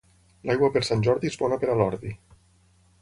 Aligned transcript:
L'aigua 0.49 0.69
per 0.77 0.81
Sant 0.87 1.05
Jordi 1.07 1.31
és 1.33 1.37
bona 1.43 1.59
per 1.65 1.69
a 1.75 1.77
l'ordi. 1.83 2.15